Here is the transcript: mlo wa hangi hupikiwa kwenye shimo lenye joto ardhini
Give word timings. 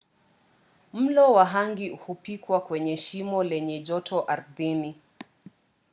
mlo 0.93 1.33
wa 1.33 1.45
hangi 1.45 1.89
hupikiwa 1.89 2.61
kwenye 2.61 2.97
shimo 2.97 3.43
lenye 3.43 3.79
joto 3.79 4.25
ardhini 4.31 4.95